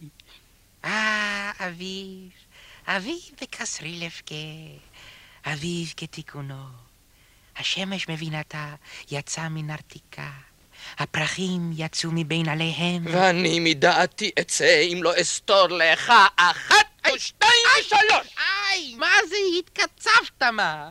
אה, 0.85 1.51
אביב, 1.59 2.29
אביב 2.87 3.21
בקסרי 3.41 3.99
לבכה, 3.99 4.35
אביב 5.45 5.93
כתיקונו. 5.97 6.63
השמש 7.57 8.09
מבינתה 8.09 8.75
יצא 9.11 9.47
מן 9.49 9.69
ארתיקה, 9.69 10.29
הפרחים 10.97 11.71
יצאו 11.77 12.09
מבין 12.13 12.49
עליהם. 12.49 13.03
ואני 13.05 13.59
מדעתי 13.59 14.31
אצא 14.39 14.81
אם 14.93 15.03
לא 15.03 15.13
אסתור 15.21 15.67
לך 15.67 16.13
אחת 16.35 17.11
ושתיים 17.15 17.51
ושלוש. 17.79 18.27
איי, 18.37 18.95
מה 18.95 19.11
זה 19.29 19.35
התקצבת 19.59 20.43
מה? 20.53 20.89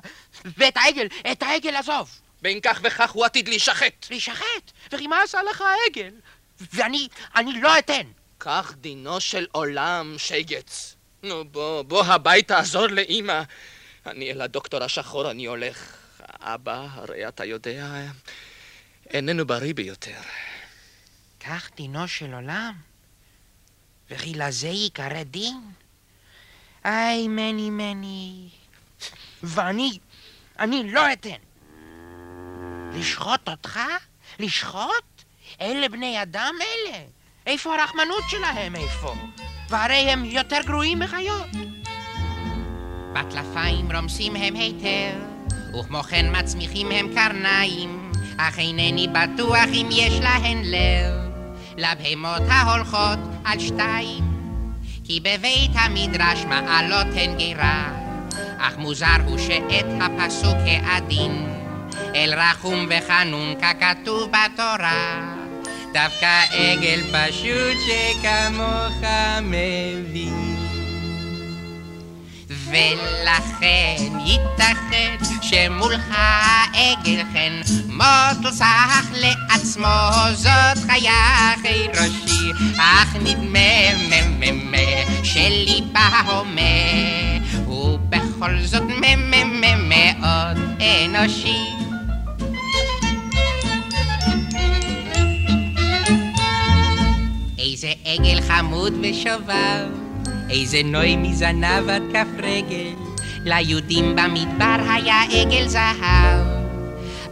ואת 0.59 0.77
העגל, 0.77 1.07
את 1.33 1.43
העגל 1.43 1.77
עזוב. 1.77 2.11
בין 2.43 2.61
כך 2.61 2.81
וכך 2.83 3.11
הוא 3.11 3.25
עתיד 3.25 3.49
להישחט. 3.49 4.07
להישחט? 4.11 4.62
וכי 4.93 5.07
מה 5.07 5.23
עשה 5.23 5.43
לך 5.43 5.61
העגל? 5.61 6.15
ואני, 6.73 7.09
אני 7.35 7.61
לא 7.61 7.79
אתן. 7.79 8.07
כך 8.41 8.75
דינו 8.77 9.21
של 9.21 9.47
עולם, 9.53 10.15
שייגץ. 10.19 10.97
נו, 11.23 11.45
בוא, 11.45 11.83
בוא 11.83 12.05
הביתה, 12.05 12.59
עזור 12.59 12.87
לאימא. 12.87 13.43
אני 14.07 14.31
אל 14.31 14.41
הדוקטור 14.41 14.83
השחור, 14.83 15.31
אני 15.31 15.45
הולך. 15.45 15.97
אבא, 16.41 16.87
הרי 16.93 17.29
אתה 17.29 17.45
יודע, 17.45 17.87
איננו 19.11 19.47
בריא 19.47 19.75
ביותר. 19.75 20.21
כך 21.41 21.71
דינו 21.77 22.09
של 22.09 22.35
עולם? 22.35 22.75
וכי 24.11 24.35
לזה 24.35 24.69
ייקרא 24.69 25.23
דין? 25.23 25.61
איי, 26.85 27.29
מני 27.29 27.71
מני. 27.71 28.49
ואני, 29.43 29.99
אני 30.59 30.93
לא 30.93 31.13
אתן. 31.13 31.39
לשחוט 32.93 33.49
אותך? 33.49 33.81
לשחוט? 34.39 35.23
אלה 35.61 35.89
בני 35.89 36.23
אדם 36.23 36.55
אלה? 36.61 36.99
איפה 37.47 37.75
הרחמנות 37.75 38.23
שלהם 38.29 38.77
איפה? 38.77 39.15
והרי 39.69 39.95
הם 39.95 40.25
יותר 40.25 40.61
גרועים 40.67 40.99
מחיות. 40.99 41.51
בטלפיים 43.13 43.93
רומסים 43.93 44.37
הם 44.37 44.55
היתר, 44.55 45.19
וכמו 45.81 46.03
כן 46.03 46.27
מצמיחים 46.39 46.91
הם 46.91 47.15
קרניים, 47.15 48.13
אך 48.39 48.59
אינני 48.59 49.09
בטוח 49.09 49.67
אם 49.73 49.89
יש 49.91 50.15
להן 50.21 50.63
לב, 50.65 51.33
לבהמות 51.77 52.43
ההולכות 52.49 53.19
על 53.45 53.59
שתיים. 53.59 54.33
כי 55.05 55.21
בבית 55.21 55.71
המדרש 55.75 56.45
מעלות 56.45 57.07
הן 57.15 57.37
גירה, 57.37 57.93
אך 58.59 58.77
מוזר 58.77 59.17
הוא 59.27 59.39
שאת 59.39 59.87
הפסוק 60.01 60.57
העדין, 60.67 61.52
אל 62.15 62.35
רחום 62.37 62.87
וחנון 62.91 63.55
ככתוב 63.61 64.31
בתורה. 64.31 65.35
דווקא 65.93 66.43
עגל 66.53 67.01
פשוט 67.13 67.77
שכמוך 67.87 69.05
מבין. 69.43 70.53
ולכן 72.73 74.19
ייתכן 74.25 75.17
שמולך 75.43 76.05
העגל 76.11 77.23
חן 77.33 77.61
מוטל 77.89 78.51
סך 78.51 79.11
לעצמו 79.13 80.11
זאת 80.35 80.85
חייכי 80.87 81.89
ראשי 81.89 82.51
אך 82.79 83.17
נדמה 83.17 83.95
מממה 84.09 85.23
שליבה 85.25 86.09
הומה 86.27 86.61
ובכל 87.67 88.59
זאת 88.61 88.83
מממה 88.83 89.77
מאוד 89.77 90.59
אנושי 90.81 91.82
עגל 98.13 98.41
חמוד 98.41 98.95
ושובב, 99.03 99.89
איזה 100.51 100.81
נוי 100.85 101.17
מזנב 101.17 101.89
עד 101.89 102.03
כף 102.13 102.27
רגל, 102.39 102.91
ליהודים 103.45 104.17
במדבר 104.17 104.77
היה 104.89 105.23
עגל 105.23 105.69
זהב, 105.69 106.47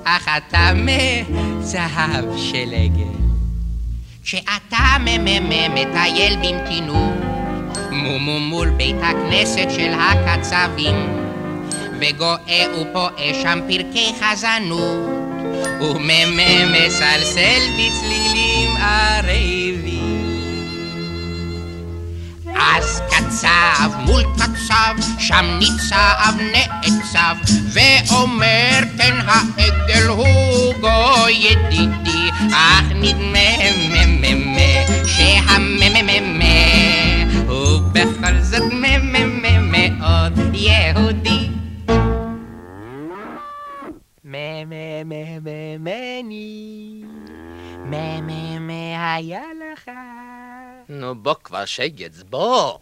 אך 0.05 0.29
אתה 0.37 0.73
מזהב 0.75 2.25
של 2.37 2.75
עגל. 2.75 3.21
כשאתה 4.23 4.97
מממה 5.01 5.69
מטייל 5.69 6.37
במתינות, 6.37 7.15
מומו 7.91 8.41
מול 8.41 8.71
בית 8.71 8.97
הכנסת 9.03 9.69
של 9.71 9.93
הקצבים, 9.93 10.97
וגואה 12.01 12.67
ופועה 12.81 13.35
שם 13.43 13.59
פרקי 13.69 14.13
חזנות, 14.21 15.09
וממה 15.81 16.65
מסלסל 16.67 17.61
בצלילים 17.77 18.77
ערבים. 18.77 20.00
אז 22.61 23.03
קצב 23.11 23.91
מול 23.99 24.23
קצב, 24.37 24.95
שם 25.19 25.59
ניצב 25.59 26.35
נעצב, 26.53 27.37
ואומר 27.73 28.81
תן 28.97 29.17
העגל 29.27 30.07
הוא 30.09 30.75
גו 30.81 31.29
ידידי, 31.29 32.31
אך 32.53 32.85
נדמה 32.95 33.51
מממה 33.91 35.07
שהמממה 35.07 36.45
הוא 37.49 37.81
זאת 38.41 38.73
מממה 38.73 39.59
מאוד 39.61 40.39
יהודי. 40.55 41.51
ממני, 45.45 47.05
מממה 47.85 49.15
היה 49.15 49.43
לך. 49.73 49.91
נו, 50.93 51.15
בוא 51.15 51.35
כבר 51.45 51.65
שגץ, 51.65 52.23
בוא. 52.31 52.79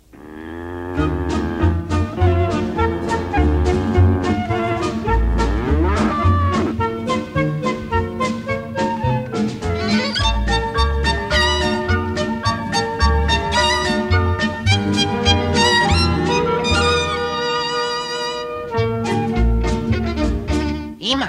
אמא, 21.01 21.27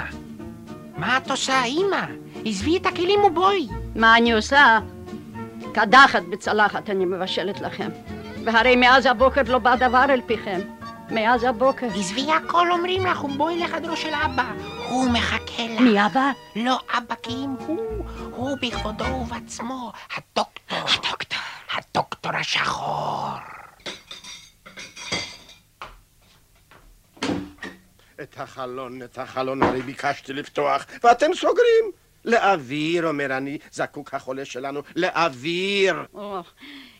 מה 0.96 1.16
את 1.16 1.30
עושה, 1.30 1.64
אמא? 1.64 2.06
עזבי 2.44 2.76
את 2.76 2.86
הכלים 2.86 3.24
ובואי. 3.24 3.68
מה 3.94 4.16
אני 4.16 4.32
עושה? 4.32 4.78
קדחת 5.74 6.22
בצלחת 6.22 6.90
אני 6.90 7.04
מבשלת 7.04 7.60
לכם. 7.60 7.88
והרי 8.44 8.76
מאז 8.76 9.06
הבוקר 9.06 9.40
לא 9.48 9.58
בא 9.58 9.76
דבר 9.76 10.04
אל 10.08 10.20
פיכם. 10.26 10.60
מאז 11.10 11.44
הבוקר. 11.44 11.86
עזבי 11.86 12.32
הכל 12.32 12.72
אומרים 12.72 13.06
לך 13.06 13.24
ובואי 13.24 13.58
לחדרו 13.58 13.96
של 13.96 14.14
אבא. 14.24 14.52
הוא 14.88 15.10
מחכה 15.10 15.62
לך. 15.62 15.80
מי 15.80 16.06
אבא? 16.06 16.30
לא 16.56 16.78
אבא 16.98 17.14
כי 17.22 17.30
אם 17.30 17.54
הוא, 17.66 18.04
הוא 18.30 18.56
בכבודו 18.62 19.04
ובעצמו, 19.04 19.92
הדוקטור. 20.16 20.78
הדוקטור. 20.78 21.38
הדוקטור 21.72 22.32
השחור. 22.32 23.28
את 28.22 28.40
החלון, 28.40 29.02
את 29.02 29.18
החלון 29.18 29.62
הרי 29.62 29.82
ביקשתי 29.82 30.32
לפתוח, 30.32 30.86
ואתם 31.04 31.34
סוגרים. 31.34 31.84
לאוויר, 32.24 33.06
אומר 33.06 33.36
אני, 33.36 33.58
זקוק 33.72 34.14
החולה 34.14 34.44
שלנו, 34.44 34.82
לאוויר. 34.96 35.94
או, 36.14 36.40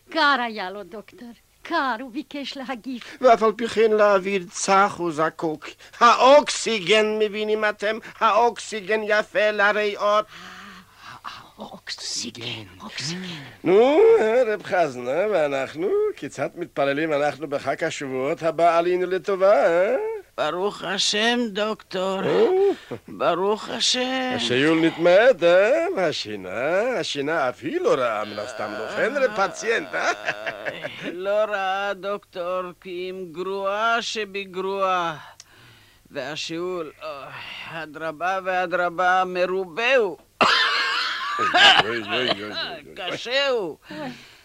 קר 0.09 0.37
היה 0.45 0.71
לו, 0.71 0.83
דוקטור. 0.83 1.31
קר, 1.61 1.95
הוא 2.01 2.11
ביקש 2.11 2.57
להגיב. 2.57 3.01
ואף 3.21 3.43
על 3.43 3.51
פי 3.51 3.67
כן 3.67 3.91
לאוויר 3.91 4.43
צח 4.51 4.95
הוא 4.97 5.11
זקוק. 5.11 5.67
האוקסיגן, 5.99 7.05
מבינים 7.19 7.65
אתם? 7.65 7.97
האוקסיגן 8.19 9.01
יפה 9.03 9.51
לריאות. 9.51 10.25
אוקסיגן, 11.59 12.63
אוקסיגן. 12.81 13.21
נו, 13.63 13.97
רב 14.47 14.63
חזנה, 14.63 15.27
ואנחנו, 15.31 15.89
כיצד 16.15 16.49
מתפללים 16.55 17.13
אנחנו 17.13 17.47
בחג 17.47 17.83
השבועות 17.83 18.43
הבא 18.43 18.77
עלינו 18.77 19.05
לטובה, 19.05 19.65
אה? 19.65 19.95
ברוך 20.37 20.83
השם, 20.83 21.39
דוקטור. 21.49 22.21
ברוך 23.07 23.69
השם. 23.69 24.33
השיעול 24.35 24.79
נתמעט, 24.79 25.43
אה? 25.43 25.85
והשינה, 25.95 26.79
השינה 26.99 27.49
אף 27.49 27.63
היא 27.63 27.81
לא 27.81 27.93
רעה 27.93 28.25
מן 28.25 28.39
הסתם, 28.39 28.71
לא 28.79 28.87
כן, 28.95 29.13
רב 29.17 29.47
פציינט, 29.47 29.95
אה? 29.95 30.11
לא 31.13 31.29
רעה, 31.29 31.93
דוקטור, 31.93 32.61
כי 32.81 33.07
אם 33.09 33.25
גרועה 33.31 34.01
שבגרועה. 34.01 35.17
והשיעול, 36.11 36.91
אדרבה 37.71 38.39
ואדרבה 38.43 39.23
מרובהו. 39.25 40.17
קשה 42.95 43.49
הוא. 43.49 43.77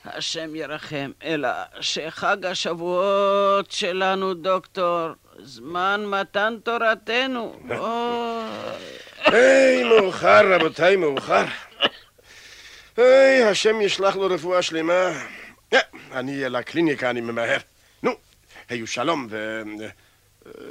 השם 0.05 0.55
ירחם, 0.55 1.11
אלא 1.25 1.49
שחג 1.81 2.45
השבועות 2.47 3.71
שלנו, 3.71 4.35
דוקטור, 4.35 5.09
זמן 5.43 6.05
מתן 6.07 6.57
תורתנו. 6.65 7.57
היי, 9.25 9.85
מאוחר, 9.85 10.53
רבותיי, 10.55 10.97
מאוחר. 10.97 11.45
היי, 12.97 13.45
השם 13.45 13.81
ישלח 13.81 14.17
לו 14.17 14.27
רפואה 14.27 14.63
שלמה. 14.63 15.23
אה, 15.73 15.79
אני 16.13 16.47
אל 16.47 16.57
הקליניקה, 16.57 17.11
אני 17.11 17.21
ממהר. 17.21 17.59
נו, 18.03 18.13
היו 18.69 18.87
שלום 18.87 19.27
ו... 19.31 19.63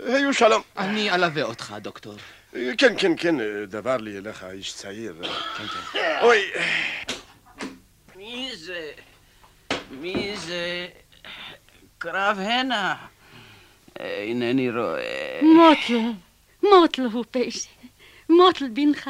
היו 0.05 0.33
שלום. 0.33 0.61
אני 0.77 1.11
אלווה 1.11 1.43
אותך, 1.43 1.75
דוקטור. 1.81 2.15
כן, 2.51 2.93
כן, 2.97 3.11
כן, 3.17 3.35
דבר 3.67 3.97
לי 3.97 4.17
אליך, 4.17 4.45
איש 4.51 4.73
צעיר. 4.73 5.15
כן, 5.57 5.67
כן. 5.93 6.17
אוי. 6.21 6.41
מי 8.15 8.51
זה? 8.55 8.91
מי 9.91 10.33
זה? 10.37 10.87
קרב 11.97 12.39
הנה. 12.39 12.95
אינני 13.99 14.69
רואה. 14.69 15.39
מוטל, 15.43 16.11
מוטל 16.63 17.01
הוא 17.01 17.25
פייסי. 17.31 17.69
מוטל 18.29 18.67
בנך. 18.67 19.09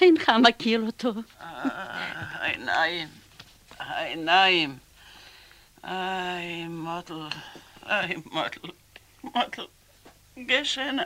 אינך 0.00 0.32
מכיר 0.42 0.82
אותו. 0.86 1.12
העיניים, 1.40 3.08
העיניים. 3.78 4.78
איי, 5.84 6.66
מוטל, 6.66 7.28
איי, 7.86 8.16
מוטל, 8.24 8.68
מוטל. 9.24 9.66
גש 10.38 10.78
הנה, 10.78 11.02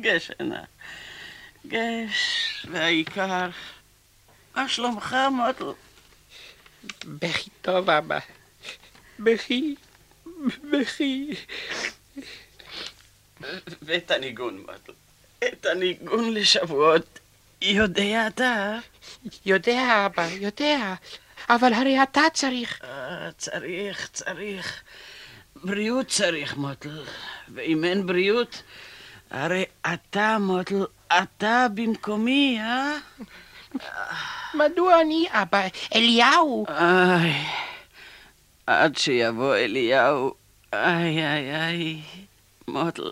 גש 0.00 0.30
הנה. 0.40 0.64
גש, 1.66 2.66
והעיקר, 2.70 3.48
מה 4.56 4.68
שלומך, 4.68 5.16
מוטל? 5.32 5.72
בכי 7.04 7.50
טוב, 7.62 7.90
אבא. 7.90 8.18
בכי, 9.18 9.74
בכי. 10.72 11.30
ואת 13.82 14.10
הניגון, 14.10 14.58
מוטל. 14.60 14.92
את 15.44 15.66
הניגון 15.66 16.34
לשבועות. 16.34 17.18
יודע 17.62 18.26
אתה? 18.26 18.78
יודע, 19.46 20.06
אבא, 20.06 20.28
יודע. 20.40 20.94
אבל 21.50 21.72
הרי 21.72 22.02
אתה 22.02 22.22
צריך. 22.32 22.80
אה, 22.84 23.30
צריך, 23.38 24.08
צריך. 24.12 24.82
בריאות 25.64 26.06
צריך, 26.06 26.56
מוטל. 26.56 27.04
ואם 27.54 27.84
אין 27.84 28.06
בריאות, 28.06 28.62
הרי 29.30 29.64
אתה, 29.94 30.38
מוטל, 30.40 30.84
אתה 31.06 31.66
במקומי, 31.74 32.58
אה? 32.60 32.96
מדוע 34.54 35.00
אני, 35.00 35.26
אבא? 35.30 35.60
אליהו. 35.94 36.66
איי, 36.68 37.44
עד 38.66 38.96
שיבוא 38.96 39.56
אליהו, 39.56 40.34
איי, 40.72 41.26
איי, 41.26 41.56
איי, 41.56 42.00
מוטל. 42.68 43.10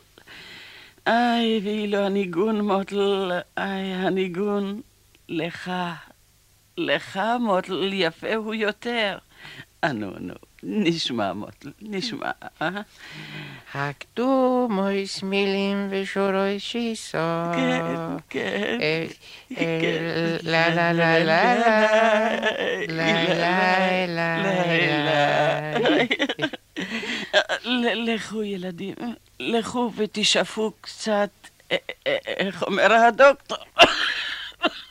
איי, 1.07 1.61
ואילו 1.64 1.99
הניגון, 1.99 2.61
מוטל, 2.61 3.33
איי, 3.59 3.95
הניגון, 3.95 4.81
לך, 5.29 5.73
לך, 6.79 7.21
מוטל, 7.40 7.90
יפה 7.93 8.35
הוא 8.35 8.55
יותר. 8.55 9.19
אנו, 9.85 10.11
נו, 10.21 10.35
נשמע, 10.66 11.33
מוטל, 11.33 11.70
נשמע. 11.83 12.31
הקדו 13.74 14.68
מויס 14.70 15.22
מילים 15.22 15.88
ושורוי 15.90 16.61
שיסו. 16.61 17.18
כן, 17.55 17.83
כן. 18.31 18.79
לה 20.42 20.74
לה 20.74 20.92
לה 20.92 21.18
לה 21.18 21.55
לה 22.88 24.07
לה 24.07 24.38
לה 27.64 27.94
לכו 27.94 28.42
ילדים, 28.42 28.94
לכו 29.40 29.90
ותשאפו 29.96 30.72
קצת, 30.81 31.31
איך 32.27 32.62
אומר 32.62 32.92
הדוקטור? 32.92 33.59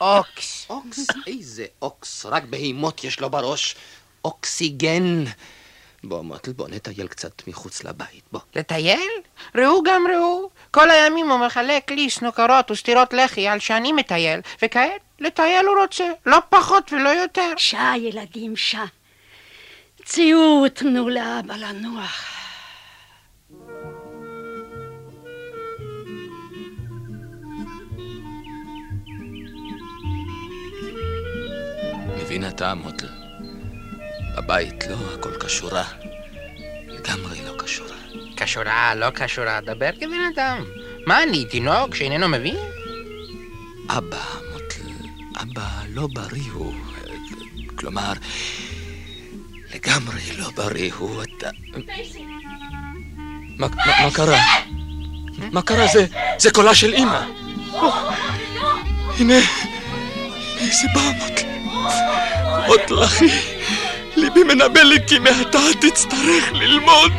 אוקס. 0.00 0.66
אוקס? 0.70 1.06
איזה 1.26 1.66
אוקס? 1.82 2.26
רק 2.26 2.44
בהימות 2.44 3.04
יש 3.04 3.20
לו 3.20 3.30
בראש. 3.30 3.76
אוקסיגן. 4.24 5.24
בוא, 6.08 6.22
מוטל, 6.22 6.52
בוא 6.52 6.68
נטייל 6.68 7.06
קצת 7.06 7.48
מחוץ 7.48 7.84
לבית, 7.84 8.24
בוא. 8.32 8.40
לטייל? 8.56 9.10
ראו 9.54 9.82
גם 9.82 10.04
ראו. 10.14 10.50
כל 10.70 10.90
הימים 10.90 11.30
הוא 11.30 11.46
מחלק 11.46 11.90
לי 11.90 12.10
סנוקרות 12.10 12.70
וסטירות 12.70 13.12
לחי 13.12 13.48
על 13.48 13.58
שאני 13.58 13.92
מטייל, 13.92 14.40
וכעת 14.62 15.00
לטייל 15.20 15.66
הוא 15.66 15.76
רוצה, 15.82 16.04
לא 16.26 16.38
פחות 16.48 16.92
ולא 16.92 17.08
יותר. 17.08 17.52
שע, 17.56 17.92
ילדים, 17.96 18.56
שע. 18.56 18.84
צאו, 20.04 20.68
תנו 20.74 21.08
לאבא 21.08 21.56
לנוח. 21.56 22.30
מבין 32.16 32.48
אתה, 32.48 32.74
מוטל? 32.74 33.03
בבית 34.36 34.86
לא 34.86 34.96
הכל 35.14 35.30
כשורה. 35.46 35.84
לגמרי 36.88 37.40
לא 37.46 37.52
קשורה. 37.58 37.96
קשורה, 38.36 38.94
לא 38.94 39.10
קשורה, 39.10 39.60
דבר 39.60 39.90
כבן 40.00 40.30
אדם. 40.34 40.64
מה 41.06 41.22
אני, 41.22 41.44
תינוק 41.44 41.94
שאיננו 41.94 42.28
מבין? 42.28 42.56
אבא, 43.88 44.24
מוטל, 44.52 45.08
אבא 45.42 45.68
לא 45.88 46.08
בריא 46.12 46.50
הוא. 46.52 46.74
כלומר, 47.74 48.12
לגמרי 49.74 50.22
לא 50.36 50.50
בריא 50.54 50.92
הוא. 50.98 51.22
אתה... 51.22 51.50
מה, 53.58 53.66
מה, 53.68 53.92
מה 54.02 54.10
קרה? 54.14 54.38
מה 55.52 55.62
קרה? 55.62 55.86
זה, 55.86 56.06
זה 56.38 56.50
קולה 56.50 56.74
של 56.74 56.92
אימא. 56.92 57.20
הנה, 59.18 59.38
הנה 60.58 60.72
זה 60.72 60.88
בא, 60.94 61.00
מוטל. 61.00 61.44
מוטל 62.66 63.04
אחי, 63.04 63.26
ליבי 64.24 64.42
מנבא 64.42 64.80
לי 64.80 64.98
כי 65.06 65.18
מעתה 65.18 65.58
תצטרך 65.80 66.52
ללמוד. 66.52 67.12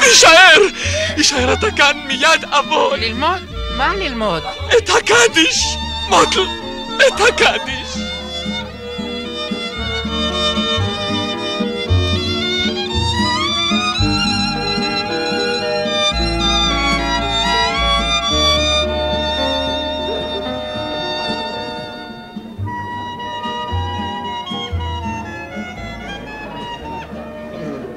תישאר! 0.00 0.58
תישאר 1.16 1.52
אתה 1.52 1.70
כאן 1.70 1.98
מיד 2.06 2.44
אבוא. 2.44 2.96
ללמוד? 2.96 3.42
מה 3.76 3.96
ללמוד? 3.96 4.42
את 4.78 4.90
הקדיש! 4.90 5.76
מוטל! 6.08 6.46
את 7.08 7.20
הקדיש! 7.28 8.09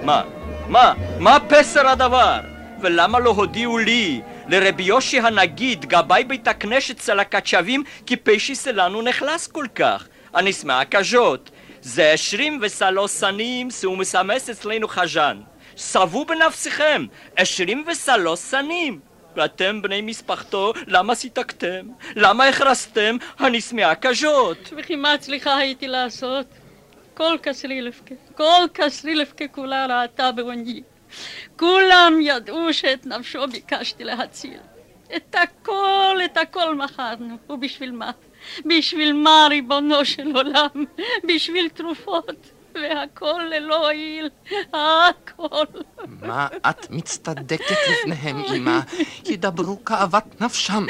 מה? 0.03 0.23
מה? 0.67 0.93
מה 1.19 1.37
פסר 1.49 1.87
הדבר? 1.87 2.39
ולמה 2.81 3.19
לא 3.19 3.29
הודיעו 3.29 3.77
לי, 3.77 4.21
לרבי 4.47 4.83
יושי 4.83 5.19
הנגיד, 5.19 5.85
גבאי 5.85 6.23
בית 6.23 6.47
הכנסת 6.47 6.97
צלקת 6.97 7.43
כי 8.05 8.15
פשי 8.15 8.55
שלנו 8.55 9.01
נחלס 9.01 9.47
כל 9.47 9.65
כך? 9.75 10.07
הנשמע 10.33 10.85
קז'ות. 10.85 11.49
זה 11.81 12.11
עשרים 12.11 12.59
ושלוש 12.61 13.11
שנים 13.11 13.71
שהוא 13.71 13.97
מסמס 13.97 14.49
אצלנו 14.49 14.87
חז'ן. 14.87 15.37
סבו 15.77 16.25
בנפסיכם, 16.25 17.05
עשרים 17.35 17.85
ושלוש 17.87 18.39
שנים. 18.39 18.99
ואתם, 19.35 19.81
בני 19.81 20.01
משפחתו, 20.01 20.73
למה 20.87 21.15
סיתקתם? 21.15 21.85
למה 22.15 22.47
הכרסתם 22.47 23.17
הנשמעה 23.39 23.95
קז'ות? 23.95 24.73
וכי 24.77 24.95
מה 24.95 25.13
הצליחה 25.13 25.57
הייתי 25.57 25.87
לעשות? 25.87 26.62
כל 27.13 27.37
כסרילפקה, 27.43 28.15
כל 28.35 28.65
כסרילפקה 28.73 29.47
כולה 29.47 29.85
ראתה 30.01 30.31
בעוני. 30.31 30.83
כולם 31.55 32.13
ידעו 32.21 32.73
שאת 32.73 33.05
נפשו 33.05 33.47
ביקשתי 33.47 34.03
להציל. 34.03 34.59
את 35.15 35.35
הכל, 35.35 36.17
את 36.25 36.37
הכל 36.37 36.75
מכרנו. 36.75 37.37
ובשביל 37.49 37.91
מה? 37.91 38.11
בשביל 38.65 39.13
מה, 39.13 39.47
ריבונו 39.49 40.05
של 40.05 40.35
עולם? 40.35 40.85
בשביל 41.27 41.69
תרופות. 41.69 42.51
והכל 42.75 43.41
ללא 43.51 43.85
הועיל, 43.85 44.29
הכל. 44.73 45.65
מה 46.05 46.47
את 46.69 46.89
מצטדקת 46.89 47.75
לפניהם, 47.89 48.43
אמא? 48.55 48.79
ידברו 49.25 49.85
כאוות 49.85 50.41
נפשם. 50.41 50.85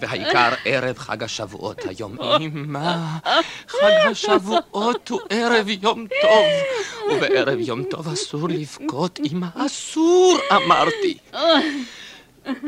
והעיקר 0.00 0.54
ערב 0.64 0.98
חג 0.98 1.22
השבועות 1.22 1.78
היום. 1.86 2.16
אמא, 2.40 2.96
חג 3.68 4.10
השבועות 4.10 5.08
הוא 5.08 5.20
ערב 5.30 5.68
יום 5.68 6.06
טוב. 6.22 6.46
ובערב 7.10 7.58
יום 7.58 7.84
טוב 7.84 8.08
אסור 8.08 8.48
לבכות, 8.48 9.18
אמא, 9.32 9.46
אסור, 9.54 10.38
אמרתי. 10.52 11.18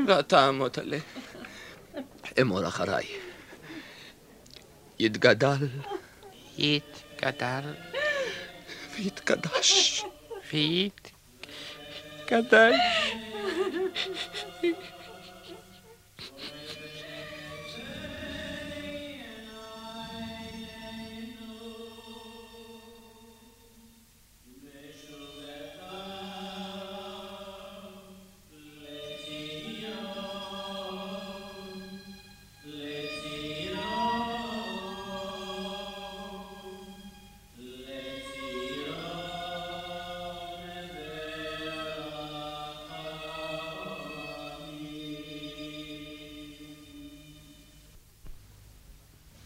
ואתה, 0.07 0.51
מוטלה, 0.53 0.99
אמור 2.41 2.69
אחריי. 2.69 3.05
יתגדל. 4.99 5.69
יתגדל. 6.59 7.63
Fiit 8.95 9.25
Kadash. 9.27 10.05
Fiit 10.49 11.13
Kadash. 12.29 12.79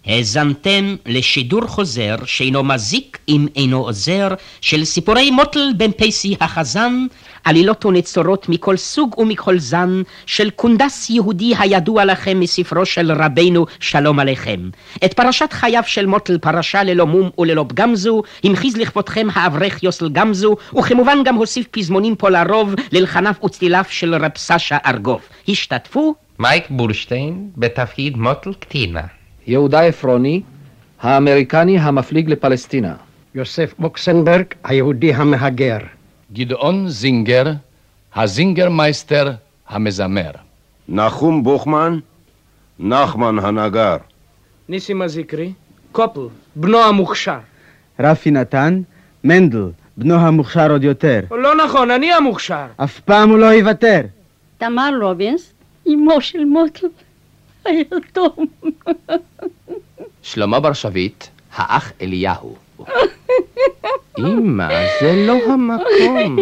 האזנתם 0.09 0.97
לשידור 1.07 1.67
חוזר 1.67 2.17
שאינו 2.25 2.63
מזיק 2.65 3.19
אם 3.29 3.47
אינו 3.57 3.79
עוזר 3.79 4.29
של 4.61 4.85
סיפורי 4.85 5.31
מוטל 5.31 5.71
בן 5.77 5.91
פייסי 5.91 6.37
החזן, 6.41 7.07
עלילות 7.45 7.85
ונצורות 7.87 8.49
מכל 8.49 8.77
סוג 8.77 9.19
ומכל 9.19 9.59
זן 9.59 10.03
של 10.27 10.51
קונדס 10.51 11.11
יהודי 11.11 11.55
הידוע 11.59 12.05
לכם 12.05 12.41
מספרו 12.41 12.87
של 12.87 13.13
רבנו 13.13 13.67
שלום 13.81 14.19
עליכם. 14.19 14.71
את 15.05 15.15
פרשת 15.15 15.53
חייו 15.53 15.83
של 15.87 16.07
מוטל 16.07 16.39
פרשה 16.39 16.83
ללא 16.83 17.07
מום 17.07 17.31
וללא 17.39 17.65
פגם 17.69 17.95
זו, 17.95 18.23
המחיז 18.45 18.77
לכבודכם 18.77 19.27
האברך 19.35 19.83
יוסל 19.83 20.09
גמזו, 20.09 20.57
וכמובן 20.79 21.19
גם 21.25 21.35
הוסיף 21.35 21.67
פזמונים 21.71 22.17
פה 22.17 22.31
לרוב 22.31 22.75
ללחניו 22.93 23.35
וצליליו 23.45 23.85
של 23.91 24.15
רב 24.15 24.37
סשה 24.37 24.79
ארגוב. 24.87 25.21
השתתפו 25.49 26.15
מייק 26.39 26.65
בורשטיין 26.71 27.51
בתפקיד 27.57 28.17
מוטל 28.17 28.53
קטינה. 28.55 29.18
יהודה 29.49 29.81
עפרוני, 29.81 30.43
האמריקני 31.01 31.79
המפליג 31.79 32.31
לפלסטינה. 32.31 32.95
יוסף 33.35 33.75
בוקסנברג, 33.79 34.45
היהודי 34.65 35.15
המהגר. 35.15 35.79
גדעון 36.33 36.89
זינגר, 36.89 37.53
הזינגרמייסטר 38.15 39.33
המזמר. 39.69 40.31
נחום 40.89 41.43
בוכמן, 41.43 41.99
נחמן 42.79 43.39
הנגר. 43.39 43.97
ניסים 44.69 45.03
עזיקרי, 45.03 45.53
קופל, 45.93 46.21
בנו 46.57 46.79
המוכשר. 46.79 47.39
רפי 48.01 48.31
נתן, 48.31 48.81
מנדל, 49.25 49.71
בנו 49.97 50.15
המוכשר 50.15 50.73
עוד 50.73 50.85
יותר. 50.85 51.21
לא 51.31 51.65
נכון, 51.65 51.91
אני 51.91 52.13
המוכשר. 52.13 52.67
אף 52.77 53.01
פעם 53.01 53.31
הוא 53.31 53.39
לא 53.39 53.47
יוותר. 53.47 54.01
תמר 54.59 54.91
רובינס, 55.03 55.53
אמו 55.89 56.21
של 56.21 56.45
מוטל. 56.45 56.87
היתום. 57.69 58.47
שלמה 60.23 60.61
בר 60.61 60.73
שביט, 60.73 61.25
האח 61.55 61.93
אליהו. 62.01 62.57
אמא, 64.19 64.69
זה 65.01 65.25
לא 65.27 65.37
המקום. 65.53 66.37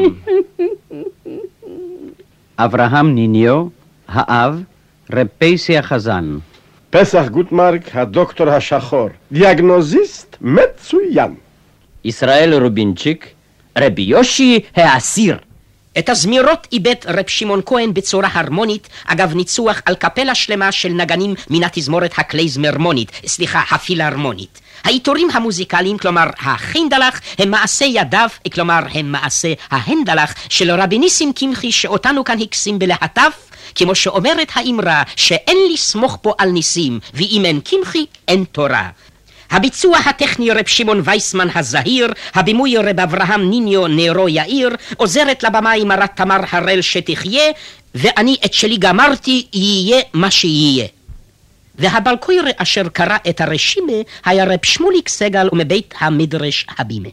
אברהם 2.58 3.14
ניניו, 3.14 3.66
האב, 4.08 4.62
רב 5.12 5.26
פייסי 5.38 5.78
החזן. 5.78 6.38
פסח 6.90 7.28
גוטמרק, 7.28 7.96
הדוקטור 7.96 8.48
השחור. 8.48 9.08
דיאגנוזיסט 9.32 10.36
מצוין. 10.40 11.34
ישראל 12.04 12.62
רובינצ'יק, 12.62 13.34
רבי 13.78 14.02
יושי 14.02 14.60
האסיר. 14.74 15.36
את 15.98 16.08
הזמירות 16.08 16.66
איבד 16.72 16.94
רב 17.06 17.24
שמעון 17.28 17.60
כהן 17.66 17.94
בצורה 17.94 18.28
הרמונית, 18.32 18.88
אגב 19.06 19.34
ניצוח 19.34 19.82
על 19.84 19.94
קפלה 19.94 20.34
שלמה 20.34 20.72
של 20.72 20.88
נגנים 20.88 21.34
מן 21.50 21.64
התזמורת 21.64 22.12
הקלייזמרמונית, 22.18 23.12
סליחה, 23.26 23.62
הפילהרמונית. 23.70 24.60
העיטורים 24.84 25.28
המוזיקליים, 25.32 25.98
כלומר 25.98 26.26
החינדלח, 26.38 27.20
הם 27.38 27.50
מעשה 27.50 27.84
ידיו, 27.84 28.28
כלומר 28.52 28.80
הם 28.94 29.12
מעשה 29.12 29.52
ההנדלח 29.70 30.34
של 30.48 30.70
רבי 30.70 30.98
ניסים 30.98 31.32
קמחי 31.32 31.72
שאותנו 31.72 32.24
כאן 32.24 32.40
הקסים 32.40 32.78
בלהטף, 32.78 33.50
כמו 33.74 33.94
שאומרת 33.94 34.48
האמרה 34.54 35.02
שאין 35.16 35.56
לסמוך 35.72 36.18
פה 36.22 36.32
על 36.38 36.50
ניסים, 36.50 37.00
ואם 37.14 37.42
אין 37.44 37.60
קמחי 37.60 38.06
אין 38.28 38.44
תורה. 38.52 38.88
הביצוע 39.50 39.98
הטכני 39.98 40.50
רב 40.50 40.66
שמעון 40.66 41.00
וייסמן 41.04 41.48
הזהיר, 41.54 42.12
הבימוי 42.34 42.76
רב 42.76 43.00
אברהם 43.00 43.50
ניניו 43.50 43.86
נרו 43.86 44.28
יאיר, 44.28 44.70
עוזרת 44.96 45.42
לבמאי 45.42 45.84
מרת 45.84 46.16
תמר 46.16 46.40
הראל 46.50 46.80
שתחיה, 46.80 47.44
ואני 47.94 48.36
את 48.44 48.54
שלי 48.54 48.76
גמרתי, 48.76 49.46
יהיה 49.52 50.02
מה 50.12 50.30
שיהיה. 50.30 50.86
והבלקויר 51.78 52.44
אשר 52.56 52.88
קרא 52.88 53.16
את 53.28 53.40
הרשימה 53.40 53.92
היה 54.24 54.44
רב 54.44 54.58
שמוליק 54.62 55.08
סגל 55.08 55.48
ומבית 55.52 55.94
המדרש 55.98 56.66
הבימה. 56.78 57.08